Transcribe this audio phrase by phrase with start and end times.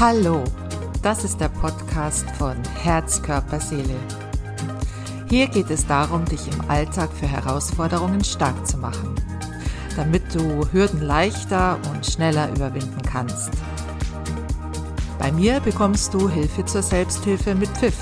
[0.00, 0.42] Hallo,
[1.02, 3.96] das ist der Podcast von Herz, Körper, Seele.
[5.28, 9.14] Hier geht es darum, dich im Alltag für Herausforderungen stark zu machen,
[9.96, 13.50] damit du Hürden leichter und schneller überwinden kannst.
[15.18, 17.98] Bei mir bekommst du Hilfe zur Selbsthilfe mit Pfiff.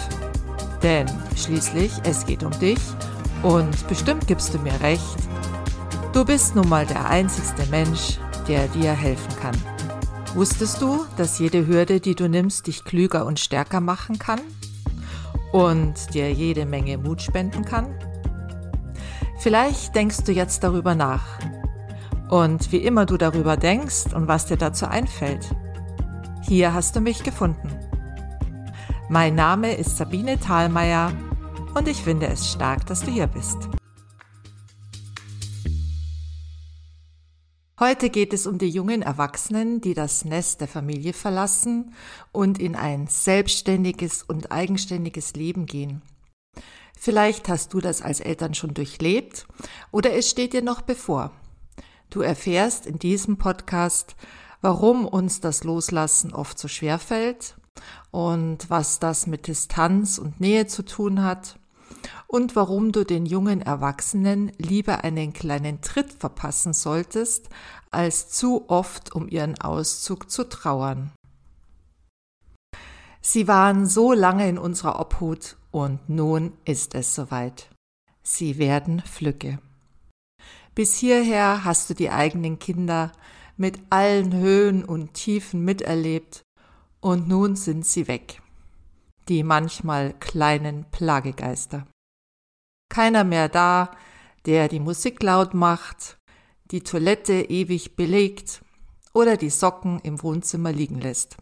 [0.85, 2.79] Denn schließlich, es geht um dich
[3.43, 5.17] und bestimmt gibst du mir recht,
[6.12, 9.78] du bist nun mal der einzigste Mensch, der dir helfen kann.
[10.35, 14.41] Wusstest du, dass jede Hürde, die du nimmst, dich klüger und stärker machen kann?
[15.52, 17.87] Und dir jede Menge Mut spenden kann?
[19.38, 21.25] Vielleicht denkst du jetzt darüber nach.
[22.29, 25.49] Und wie immer du darüber denkst und was dir dazu einfällt,
[26.43, 27.71] hier hast du mich gefunden.
[29.09, 31.13] Mein Name ist Sabine Thalmeier
[31.74, 33.57] und ich finde es stark, dass du hier bist.
[37.80, 41.95] Heute geht es um die jungen Erwachsenen, die das Nest der Familie verlassen
[42.32, 46.02] und in ein selbstständiges und eigenständiges Leben gehen.
[46.98, 49.46] Vielleicht hast du das als Eltern schon durchlebt
[49.93, 51.30] oder es steht dir noch bevor.
[52.10, 54.16] Du erfährst in diesem Podcast,
[54.60, 57.54] warum uns das Loslassen oft so schwer fällt
[58.10, 61.60] und was das mit Distanz und Nähe zu tun hat
[62.27, 67.49] und warum du den jungen Erwachsenen lieber einen kleinen Tritt verpassen solltest,
[67.91, 71.12] als zu oft um ihren Auszug zu trauern.
[73.21, 77.71] Sie waren so lange in unserer Obhut und nun ist es soweit.
[78.22, 79.59] Sie werden Flücke.
[80.75, 83.12] Bis hierher hast du die eigenen Kinder
[83.56, 86.43] mit allen Höhen und Tiefen miterlebt
[87.00, 88.41] und nun sind sie weg.
[89.28, 91.87] Die manchmal kleinen Plagegeister
[92.88, 93.91] keiner mehr da,
[94.47, 96.19] der die Musik laut macht,
[96.70, 98.62] die Toilette ewig belegt
[99.12, 101.37] oder die Socken im Wohnzimmer liegen lässt.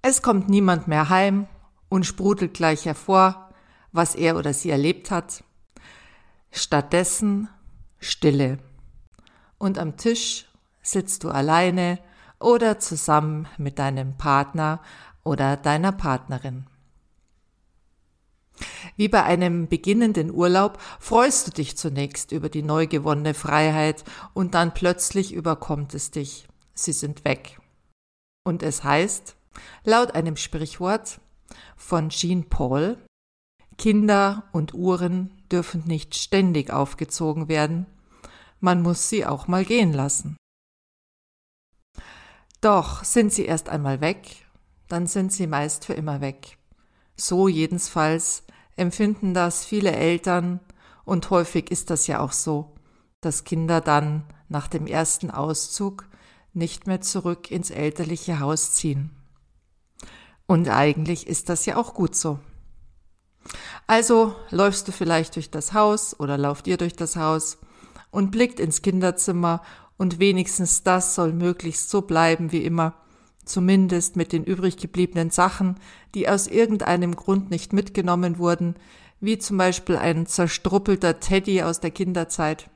[0.00, 1.46] Es kommt niemand mehr heim
[1.88, 3.50] und sprudelt gleich hervor,
[3.92, 5.44] was er oder sie erlebt hat.
[6.50, 7.48] Stattdessen
[7.98, 8.58] Stille.
[9.58, 10.48] Und am Tisch
[10.82, 11.98] sitzt du alleine
[12.40, 14.80] oder zusammen mit deinem Partner
[15.22, 16.66] oder deiner Partnerin.
[18.96, 24.04] Wie bei einem beginnenden Urlaub freust du dich zunächst über die neu gewonnene Freiheit
[24.34, 26.48] und dann plötzlich überkommt es dich.
[26.74, 27.60] Sie sind weg.
[28.44, 29.36] Und es heißt,
[29.84, 31.20] laut einem Sprichwort
[31.76, 32.98] von Jean Paul,
[33.78, 37.86] Kinder und Uhren dürfen nicht ständig aufgezogen werden,
[38.60, 40.36] man muss sie auch mal gehen lassen.
[42.60, 44.46] Doch sind sie erst einmal weg,
[44.88, 46.58] dann sind sie meist für immer weg.
[47.24, 48.42] So jedenfalls
[48.74, 50.58] empfinden das viele Eltern
[51.04, 52.74] und häufig ist das ja auch so,
[53.20, 56.08] dass Kinder dann nach dem ersten Auszug
[56.52, 59.12] nicht mehr zurück ins elterliche Haus ziehen.
[60.48, 62.40] Und eigentlich ist das ja auch gut so.
[63.86, 67.58] Also läufst du vielleicht durch das Haus oder lauft ihr durch das Haus
[68.10, 69.62] und blickt ins Kinderzimmer
[69.96, 72.94] und wenigstens das soll möglichst so bleiben wie immer,
[73.44, 75.76] zumindest mit den übrig gebliebenen Sachen,
[76.14, 78.76] die aus irgendeinem Grund nicht mitgenommen wurden,
[79.20, 82.68] wie zum Beispiel ein zerstruppelter Teddy aus der Kinderzeit.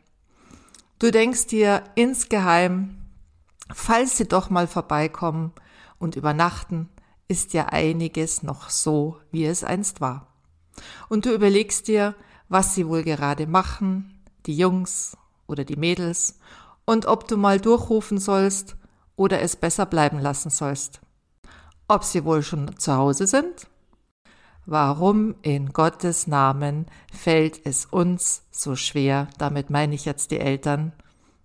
[0.98, 2.96] Du denkst dir insgeheim,
[3.72, 5.52] falls sie doch mal vorbeikommen
[5.98, 6.88] und übernachten,
[7.28, 10.28] ist ja einiges noch so, wie es einst war.
[11.08, 12.14] Und du überlegst dir,
[12.48, 15.16] was sie wohl gerade machen, die Jungs
[15.46, 16.38] oder die Mädels,
[16.84, 18.76] und ob du mal durchrufen sollst
[19.16, 21.00] oder es besser bleiben lassen sollst.
[21.88, 23.68] Ob sie wohl schon zu Hause sind?
[24.66, 30.92] Warum in Gottes Namen fällt es uns so schwer, damit meine ich jetzt die Eltern,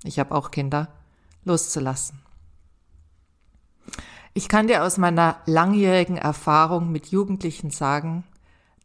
[0.04, 0.88] ich habe auch Kinder,
[1.46, 2.20] loszulassen?
[4.34, 8.24] Ich kann dir aus meiner langjährigen Erfahrung mit Jugendlichen sagen,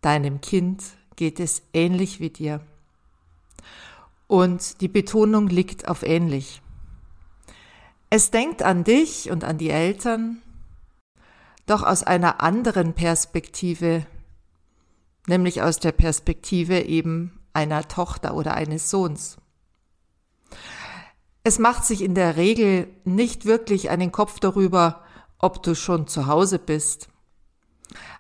[0.03, 0.83] deinem Kind
[1.15, 2.61] geht es ähnlich wie dir.
[4.27, 6.61] Und die Betonung liegt auf ähnlich.
[8.11, 10.41] Es denkt an dich und an die Eltern,
[11.67, 14.07] doch aus einer anderen Perspektive,
[15.27, 19.39] nämlich aus der Perspektive eben einer Tochter oder eines Sohns.
[21.43, 25.05] Es macht sich in der Regel nicht wirklich einen Kopf darüber,
[25.39, 27.09] ob du schon zu Hause bist.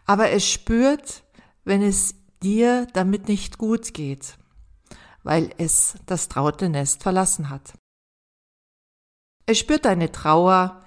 [0.04, 1.24] Aber es spürt,
[1.64, 4.36] wenn es dir damit nicht gut geht,
[5.22, 7.74] weil es das traute Nest verlassen hat.
[9.46, 10.84] Es spürt deine Trauer,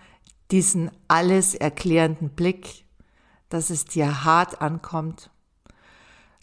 [0.52, 2.84] diesen alles erklärenden Blick,
[3.48, 5.32] dass es dir hart ankommt.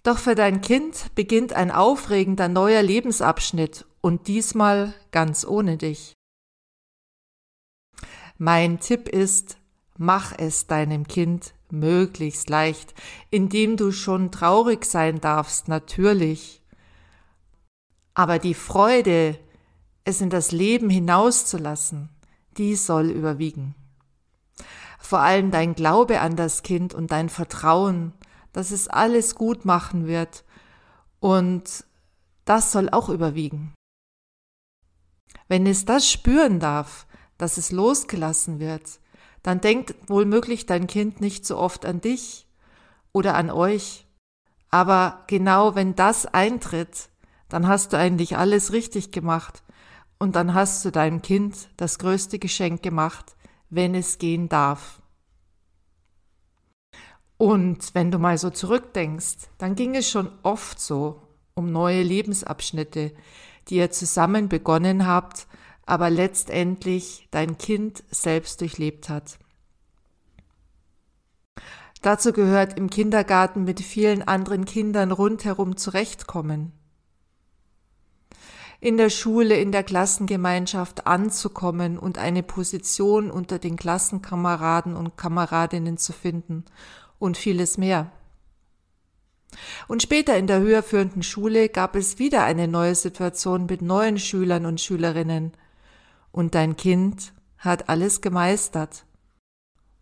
[0.02, 6.14] Doch für dein Kind beginnt ein aufregender neuer Lebensabschnitt und diesmal ganz ohne dich.
[8.38, 9.58] Mein Tipp ist,
[9.98, 12.94] mach es deinem Kind möglichst leicht,
[13.30, 16.62] indem du schon traurig sein darfst, natürlich.
[18.14, 19.38] Aber die Freude,
[20.06, 22.08] es in das Leben hinauszulassen,
[22.56, 23.74] die soll überwiegen.
[25.00, 28.12] Vor allem dein Glaube an das Kind und dein Vertrauen,
[28.52, 30.44] dass es alles gut machen wird
[31.18, 31.84] und
[32.44, 33.74] das soll auch überwiegen.
[35.48, 37.06] Wenn es das spüren darf,
[37.36, 39.00] dass es losgelassen wird,
[39.42, 42.46] dann denkt wohlmöglich dein Kind nicht so oft an dich
[43.12, 44.06] oder an euch.
[44.70, 47.08] Aber genau wenn das eintritt,
[47.48, 49.64] dann hast du eigentlich alles richtig gemacht
[50.18, 53.36] und dann hast du deinem Kind das größte Geschenk gemacht,
[53.70, 55.02] wenn es gehen darf.
[57.38, 61.22] Und wenn du mal so zurückdenkst, dann ging es schon oft so
[61.54, 63.12] um neue Lebensabschnitte,
[63.68, 65.46] die ihr zusammen begonnen habt,
[65.84, 69.38] aber letztendlich dein Kind selbst durchlebt hat.
[72.02, 76.72] Dazu gehört im Kindergarten mit vielen anderen Kindern rundherum zurechtkommen.
[78.80, 85.96] In der Schule, in der Klassengemeinschaft anzukommen und eine Position unter den Klassenkameraden und Kameradinnen
[85.96, 86.64] zu finden
[87.18, 88.12] und vieles mehr.
[89.88, 94.66] Und später in der höherführenden Schule gab es wieder eine neue Situation mit neuen Schülern
[94.66, 95.52] und Schülerinnen.
[96.32, 99.04] Und dein Kind hat alles gemeistert.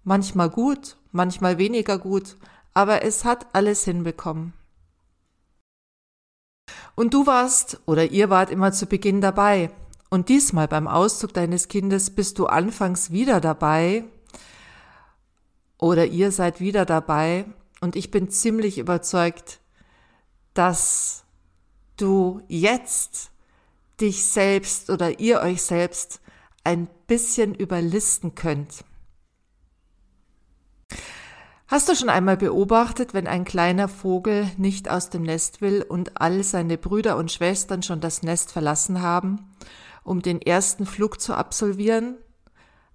[0.02, 2.36] Manchmal gut, manchmal weniger gut,
[2.74, 4.52] aber es hat alles hinbekommen.
[6.94, 9.70] Und du warst oder ihr wart immer zu Beginn dabei.
[10.10, 14.04] Und diesmal beim Auszug deines Kindes bist du anfangs wieder dabei
[15.78, 17.46] oder ihr seid wieder dabei
[17.80, 19.60] und ich bin ziemlich überzeugt,
[20.54, 21.24] dass
[21.96, 23.30] du jetzt
[24.00, 26.20] dich selbst oder ihr euch selbst
[26.62, 28.84] ein bisschen überlisten könnt.
[31.66, 36.20] Hast du schon einmal beobachtet, wenn ein kleiner Vogel nicht aus dem Nest will und
[36.20, 39.50] all seine Brüder und Schwestern schon das Nest verlassen haben,
[40.02, 42.18] um den ersten Flug zu absolvieren,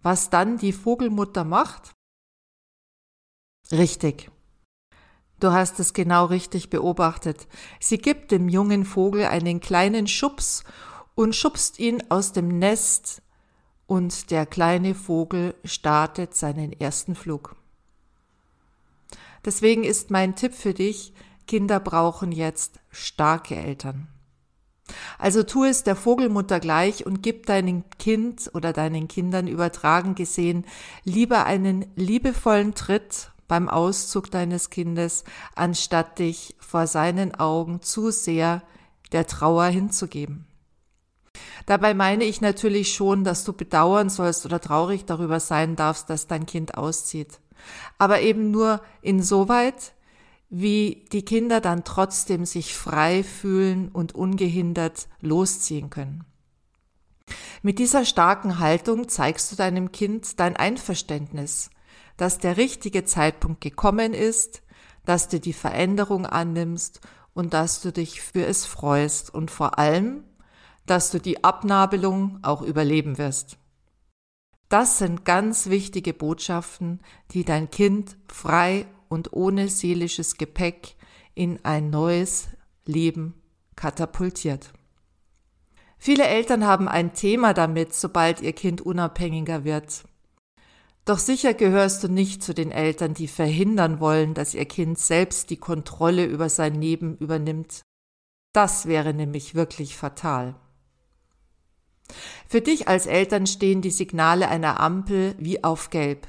[0.03, 1.93] was dann die Vogelmutter macht?
[3.71, 4.29] Richtig.
[5.39, 7.47] Du hast es genau richtig beobachtet.
[7.79, 10.63] Sie gibt dem jungen Vogel einen kleinen Schubs
[11.15, 13.23] und schubst ihn aus dem Nest
[13.87, 17.58] und der kleine Vogel startet seinen ersten Flug.
[19.45, 21.13] Deswegen ist mein Tipp für dich,
[21.47, 24.07] Kinder brauchen jetzt starke Eltern.
[25.17, 30.65] Also tu es der Vogelmutter gleich und gib deinem Kind oder deinen Kindern übertragen gesehen
[31.03, 35.23] lieber einen liebevollen Tritt beim Auszug deines Kindes,
[35.55, 38.61] anstatt dich vor seinen Augen zu sehr
[39.11, 40.45] der Trauer hinzugeben.
[41.65, 46.27] Dabei meine ich natürlich schon, dass du bedauern sollst oder traurig darüber sein darfst, dass
[46.27, 47.39] dein Kind auszieht.
[47.97, 49.93] Aber eben nur insoweit,
[50.49, 56.23] wie die Kinder dann trotzdem sich frei fühlen und ungehindert losziehen können.
[57.61, 61.69] Mit dieser starken Haltung zeigst du deinem Kind dein Einverständnis,
[62.17, 64.63] dass der richtige Zeitpunkt gekommen ist,
[65.05, 67.01] dass du die Veränderung annimmst
[67.33, 70.23] und dass du dich für es freust und vor allem,
[70.87, 73.58] dass du die Abnabelung auch überleben wirst.
[74.69, 76.99] Das sind ganz wichtige Botschaften,
[77.31, 80.95] die dein Kind frei und ohne seelisches Gepäck
[81.33, 82.49] in ein neues
[82.85, 83.33] Leben
[83.75, 84.71] katapultiert.
[85.97, 90.03] Viele Eltern haben ein Thema damit, sobald ihr Kind unabhängiger wird.
[91.03, 95.49] Doch sicher gehörst du nicht zu den Eltern, die verhindern wollen, dass ihr Kind selbst
[95.49, 97.81] die Kontrolle über sein Leben übernimmt.
[98.53, 100.55] Das wäre nämlich wirklich fatal.
[102.47, 106.27] Für dich als Eltern stehen die Signale einer Ampel wie auf Gelb.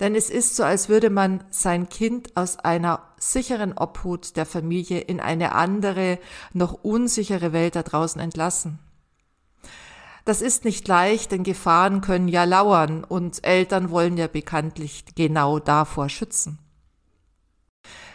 [0.00, 5.00] Denn es ist so, als würde man sein Kind aus einer sicheren Obhut der Familie
[5.00, 6.18] in eine andere,
[6.52, 8.78] noch unsichere Welt da draußen entlassen.
[10.24, 15.58] Das ist nicht leicht, denn Gefahren können ja lauern und Eltern wollen ja bekanntlich genau
[15.58, 16.58] davor schützen.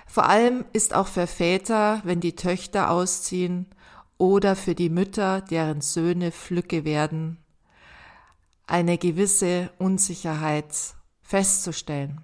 [0.08, 3.68] Vor allem ist auch für Väter, wenn die Töchter ausziehen
[4.20, 7.40] oder für die Mütter, deren Söhne Flücke werden,
[8.68, 10.76] eine gewisse Unsicherheit
[11.24, 12.22] festzustellen.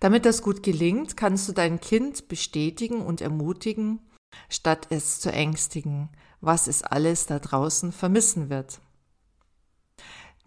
[0.00, 4.00] Damit das gut gelingt, kannst du dein Kind bestätigen und ermutigen,
[4.50, 8.80] statt es zu ängstigen, was es alles da draußen vermissen wird.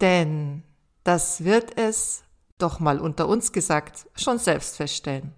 [0.00, 0.62] Denn
[1.02, 2.22] das wird es,
[2.58, 5.34] doch mal unter uns gesagt, schon selbst feststellen.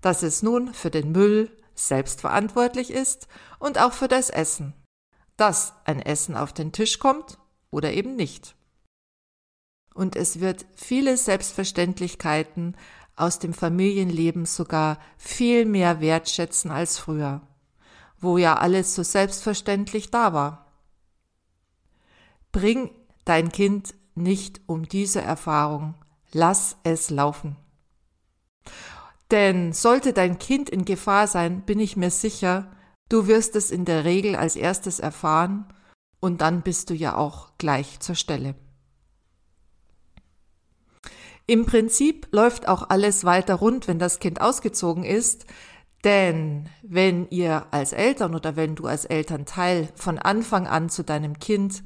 [0.00, 3.28] Dass es nun für den Müll selbst verantwortlich ist
[3.58, 4.74] und auch für das Essen.
[5.36, 7.38] Dass ein Essen auf den Tisch kommt
[7.70, 8.54] oder eben nicht.
[9.94, 12.76] und es wird viele Selbstverständlichkeiten
[13.16, 17.40] aus dem Familienleben sogar viel mehr wertschätzen als früher,
[18.18, 20.72] wo ja alles so selbstverständlich da war.
[22.50, 22.90] Bring
[23.24, 25.94] dein Kind nicht um diese Erfahrung,
[26.32, 27.56] lass es laufen.
[29.30, 32.70] Denn sollte dein Kind in Gefahr sein, bin ich mir sicher,
[33.08, 35.66] du wirst es in der Regel als erstes erfahren
[36.20, 38.54] und dann bist du ja auch gleich zur Stelle.
[41.46, 45.46] Im Prinzip läuft auch alles weiter rund, wenn das Kind ausgezogen ist,
[46.02, 51.38] denn wenn ihr als Eltern oder wenn du als Elternteil von Anfang an zu deinem
[51.38, 51.82] Kind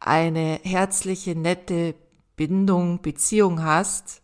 [0.00, 1.94] eine herzliche, nette
[2.36, 4.22] Bindung, Beziehung hast,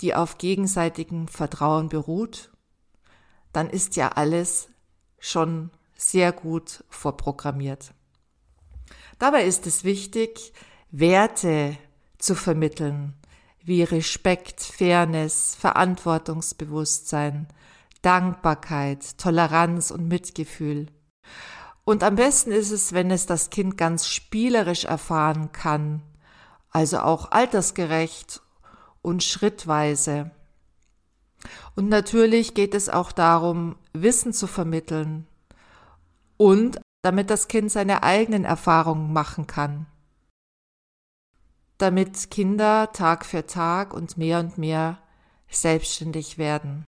[0.00, 2.50] die auf gegenseitigem Vertrauen beruht,
[3.52, 4.68] dann ist ja alles
[5.18, 7.92] schon sehr gut vorprogrammiert.
[9.18, 10.52] Dabei ist es wichtig,
[10.90, 11.76] Werte
[12.18, 13.14] zu vermitteln,
[13.62, 17.48] wie Respekt, Fairness, Verantwortungsbewusstsein,
[18.02, 20.86] Dankbarkeit, Toleranz und Mitgefühl.
[21.84, 26.02] Und am besten ist es, wenn es das Kind ganz spielerisch erfahren kann,
[26.70, 28.40] also auch altersgerecht
[29.02, 30.30] und schrittweise.
[31.76, 35.26] Und natürlich geht es auch darum, Wissen zu vermitteln
[36.36, 39.86] und damit das Kind seine eigenen Erfahrungen machen kann.
[41.78, 44.98] Damit Kinder Tag für Tag und mehr und mehr
[45.48, 46.84] selbstständig werden.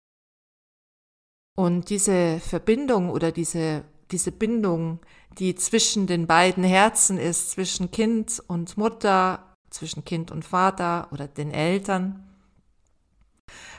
[1.56, 5.00] Und diese Verbindung oder diese, diese Bindung,
[5.38, 11.28] die zwischen den beiden Herzen ist, zwischen Kind und Mutter, zwischen Kind und Vater oder
[11.28, 12.26] den Eltern,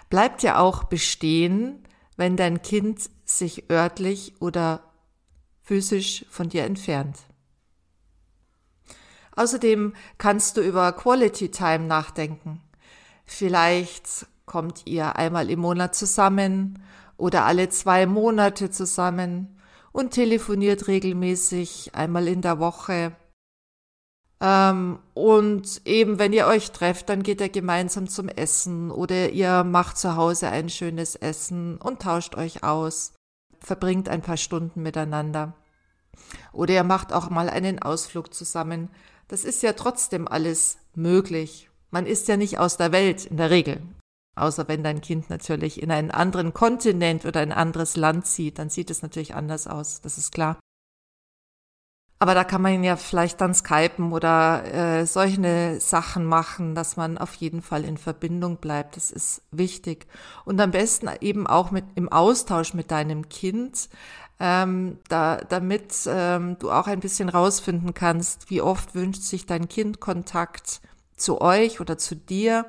[0.09, 1.83] bleibt ja auch bestehen,
[2.15, 4.81] wenn dein Kind sich örtlich oder
[5.61, 7.17] physisch von dir entfernt.
[9.35, 12.61] Außerdem kannst du über Quality Time nachdenken.
[13.25, 16.81] Vielleicht kommt ihr einmal im Monat zusammen
[17.17, 19.59] oder alle zwei Monate zusammen
[19.91, 23.15] und telefoniert regelmäßig einmal in der Woche.
[24.39, 29.63] Ähm, und eben, wenn ihr euch trefft, dann geht ihr gemeinsam zum Essen oder ihr
[29.63, 33.13] macht zu Hause ein schönes Essen und tauscht euch aus,
[33.59, 35.53] verbringt ein paar Stunden miteinander.
[36.53, 38.89] Oder ihr macht auch mal einen Ausflug zusammen.
[39.27, 41.69] Das ist ja trotzdem alles möglich.
[41.89, 43.81] Man ist ja nicht aus der Welt in der Regel.
[44.35, 48.69] Außer wenn dein Kind natürlich in einen anderen Kontinent oder ein anderes Land zieht, dann
[48.69, 50.59] sieht es natürlich anders aus, das ist klar.
[52.19, 57.17] Aber da kann man ja vielleicht dann skypen oder äh, solche Sachen machen, dass man
[57.17, 58.97] auf jeden Fall in Verbindung bleibt.
[58.97, 60.07] Das ist wichtig.
[60.43, 63.89] Und am besten eben auch mit im Austausch mit deinem Kind,
[64.39, 69.67] ähm, da, damit ähm, du auch ein bisschen rausfinden kannst, wie oft wünscht sich dein
[69.67, 70.81] Kind Kontakt
[71.15, 72.65] zu euch oder zu dir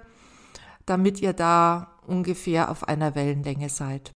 [0.88, 4.12] damit ihr da ungefähr auf einer Wellenlänge seid.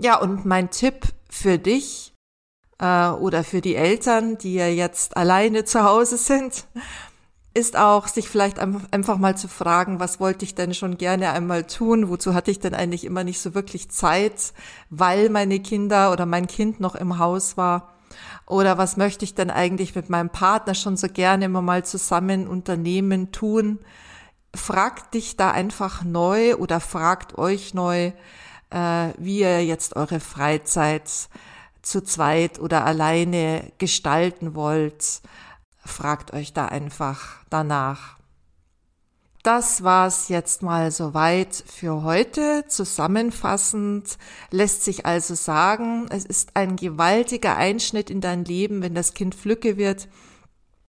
[0.00, 2.14] Ja, und mein Tipp für dich
[2.82, 6.66] äh, oder für die Eltern, die ja jetzt alleine zu Hause sind,
[7.54, 11.64] ist auch, sich vielleicht einfach mal zu fragen, was wollte ich denn schon gerne einmal
[11.64, 12.08] tun?
[12.08, 14.54] Wozu hatte ich denn eigentlich immer nicht so wirklich Zeit,
[14.88, 17.92] weil meine Kinder oder mein Kind noch im Haus war?
[18.46, 22.48] Oder was möchte ich denn eigentlich mit meinem Partner schon so gerne immer mal zusammen
[22.48, 23.78] unternehmen, tun?
[24.54, 28.12] fragt dich da einfach neu oder fragt euch neu,
[28.70, 31.28] äh, wie ihr jetzt eure Freizeit
[31.82, 35.20] zu zweit oder alleine gestalten wollt.
[35.84, 38.18] Fragt euch da einfach danach.
[39.42, 42.64] Das war's jetzt mal soweit für heute.
[42.68, 44.16] Zusammenfassend
[44.52, 49.34] lässt sich also sagen, es ist ein gewaltiger Einschnitt in dein Leben, wenn das Kind
[49.34, 50.08] Flücke wird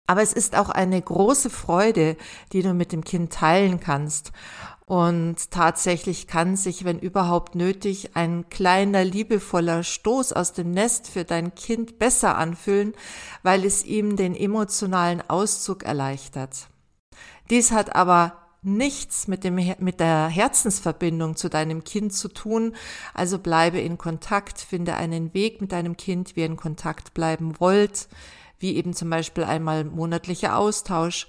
[0.05, 2.17] aber es ist auch eine große Freude,
[2.51, 4.31] die du mit dem Kind teilen kannst.
[4.93, 11.23] Und tatsächlich kann sich, wenn überhaupt nötig, ein kleiner liebevoller Stoß aus dem Nest für
[11.23, 12.93] dein Kind besser anfühlen,
[13.41, 16.67] weil es ihm den emotionalen Auszug erleichtert.
[17.49, 22.75] Dies hat aber nichts mit dem, mit der Herzensverbindung zu deinem Kind zu tun.
[23.15, 27.59] Also bleibe in Kontakt, finde einen Weg mit deinem Kind, wie ihr in Kontakt bleiben
[27.59, 28.09] wollt
[28.63, 31.27] wie eben zum Beispiel einmal monatlicher Austausch.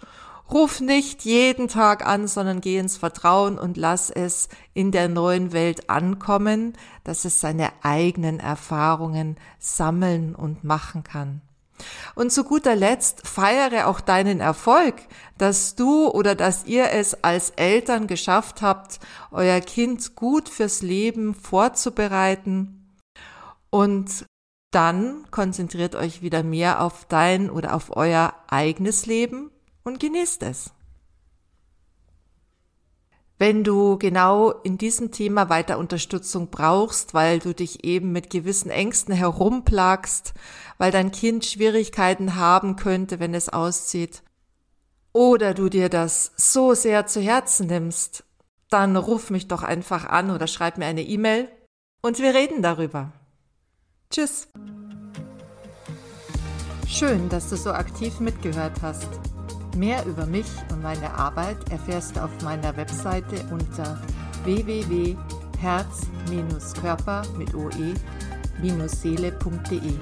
[0.51, 5.53] Ruf nicht jeden Tag an, sondern geh ins Vertrauen und lass es in der neuen
[5.53, 11.41] Welt ankommen, dass es seine eigenen Erfahrungen sammeln und machen kann.
[12.15, 14.95] Und zu guter Letzt feiere auch deinen Erfolg,
[15.39, 19.01] dass du oder dass ihr es als Eltern geschafft habt,
[19.33, 22.97] euer Kind gut fürs Leben vorzubereiten
[23.71, 24.27] und
[24.71, 29.51] dann konzentriert euch wieder mehr auf dein oder auf euer eigenes Leben
[29.85, 30.73] und genießt es.
[33.39, 38.71] Wenn du genau in diesem Thema weiter Unterstützung brauchst, weil du dich eben mit gewissen
[38.71, 40.35] Ängsten herumplagst,
[40.79, 44.23] weil dein Kind Schwierigkeiten haben könnte, wenn es auszieht,
[45.13, 48.25] oder du dir das so sehr zu Herzen nimmst,
[48.71, 51.49] dann ruf mich doch einfach an oder schreib mir eine E-Mail
[52.03, 53.13] und wir reden darüber.
[54.11, 54.49] Tschüss.
[56.87, 59.09] Schön, dass du so aktiv mitgehört hast.
[59.77, 63.99] Mehr über mich und meine Arbeit erfährst du auf meiner Webseite unter
[64.45, 69.93] www.herz-körper mit oe-seele.de.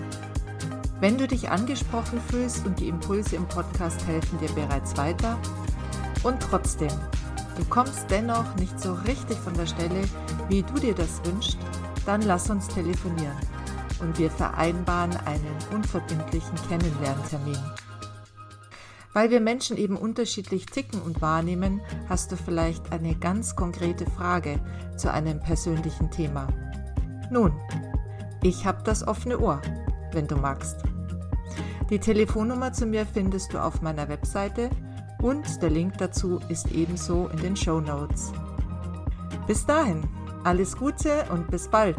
[1.01, 5.39] Wenn du dich angesprochen fühlst und die Impulse im Podcast helfen dir bereits weiter
[6.23, 6.93] und trotzdem,
[7.57, 10.03] du kommst dennoch nicht so richtig von der Stelle,
[10.49, 11.57] wie du dir das wünschst,
[12.05, 13.39] dann lass uns telefonieren
[14.01, 17.57] und wir vereinbaren einen unverbindlichen Kennenlerntermin.
[19.13, 24.59] Weil wir Menschen eben unterschiedlich ticken und wahrnehmen, hast du vielleicht eine ganz konkrete Frage
[24.97, 26.49] zu einem persönlichen Thema.
[27.31, 27.53] Nun,
[28.43, 29.61] ich habe das offene Ohr,
[30.13, 30.77] wenn du magst.
[31.91, 34.71] Die Telefonnummer zu mir findest du auf meiner Webseite
[35.21, 38.33] und der Link dazu ist ebenso in den Show Notes.
[39.47, 40.03] Bis dahin,
[40.45, 41.99] alles Gute und bis bald.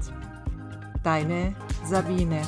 [1.04, 1.56] Deine
[1.86, 2.42] Sabine.